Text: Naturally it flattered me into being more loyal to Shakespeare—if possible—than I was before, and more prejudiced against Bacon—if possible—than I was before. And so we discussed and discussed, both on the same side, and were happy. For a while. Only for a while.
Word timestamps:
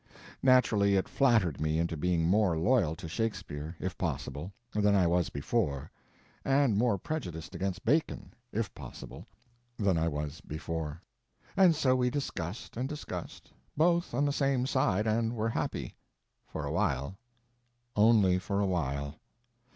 Naturally 0.41 0.95
it 0.95 1.07
flattered 1.07 1.61
me 1.61 1.77
into 1.77 1.95
being 1.95 2.25
more 2.27 2.57
loyal 2.57 2.95
to 2.95 3.07
Shakespeare—if 3.07 3.95
possible—than 3.99 4.95
I 4.95 5.05
was 5.05 5.29
before, 5.29 5.91
and 6.43 6.75
more 6.75 6.97
prejudiced 6.97 7.53
against 7.53 7.85
Bacon—if 7.85 8.73
possible—than 8.73 9.97
I 9.99 10.07
was 10.07 10.41
before. 10.47 11.03
And 11.55 11.75
so 11.75 11.95
we 11.95 12.09
discussed 12.09 12.77
and 12.77 12.89
discussed, 12.89 13.51
both 13.77 14.15
on 14.15 14.25
the 14.25 14.33
same 14.33 14.65
side, 14.65 15.05
and 15.05 15.35
were 15.35 15.49
happy. 15.49 15.93
For 16.47 16.65
a 16.65 16.71
while. 16.71 17.17
Only 17.95 18.39
for 18.39 18.59
a 18.59 18.65
while. 18.65 19.19